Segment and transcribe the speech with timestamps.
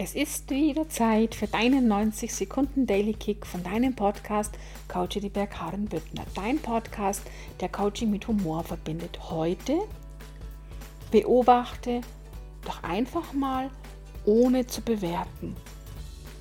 [0.00, 5.50] Es ist wieder Zeit für deinen 90 Sekunden Daily Kick von deinem Podcast Coach Edibert
[5.50, 6.22] Karen Büttner.
[6.36, 7.22] Dein Podcast,
[7.58, 9.18] der Coaching mit Humor verbindet.
[9.28, 9.76] Heute
[11.10, 12.02] beobachte
[12.64, 13.72] doch einfach mal,
[14.24, 15.56] ohne zu bewerten.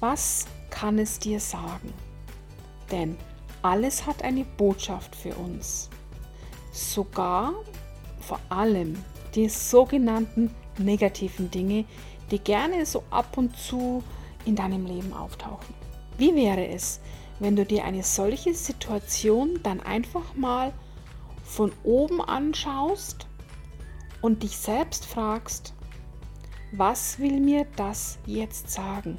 [0.01, 1.91] Was kann es dir sagen?
[2.91, 3.17] Denn
[3.63, 5.89] alles hat eine Botschaft für uns.
[6.71, 7.55] Sogar
[8.19, 9.03] vor allem
[9.33, 11.85] die sogenannten negativen Dinge,
[12.31, 14.03] die gerne so ab und zu
[14.45, 15.73] in deinem Leben auftauchen.
[16.17, 16.99] Wie wäre es,
[17.39, 20.73] wenn du dir eine solche Situation dann einfach mal
[21.43, 23.27] von oben anschaust
[24.21, 25.73] und dich selbst fragst,
[26.71, 29.17] was will mir das jetzt sagen?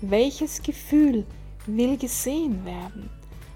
[0.00, 1.26] Welches Gefühl
[1.66, 3.10] will gesehen werden?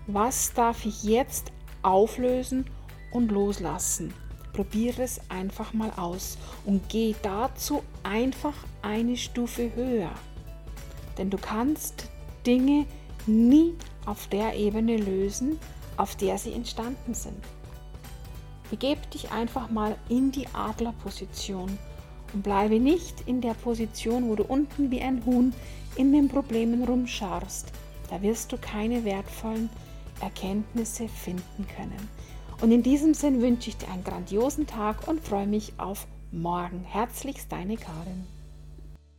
[0.06, 1.50] Was darf ich jetzt
[1.82, 2.66] auflösen
[3.12, 4.12] und loslassen?
[4.54, 10.12] Probiere es einfach mal aus und geh dazu einfach eine Stufe höher.
[11.18, 12.08] Denn du kannst
[12.46, 12.86] Dinge
[13.26, 13.74] nie
[14.06, 15.58] auf der Ebene lösen,
[15.96, 17.42] auf der sie entstanden sind.
[18.70, 21.78] Begeb dich einfach mal in die Adlerposition
[22.32, 25.52] und bleibe nicht in der Position, wo du unten wie ein Huhn
[25.96, 27.72] in den Problemen rumscharst.
[28.10, 29.70] Da wirst du keine wertvollen
[30.20, 32.08] Erkenntnisse finden können.
[32.60, 36.84] Und in diesem Sinn wünsche ich dir einen grandiosen Tag und freue mich auf morgen.
[36.84, 38.26] Herzlichst deine Karin.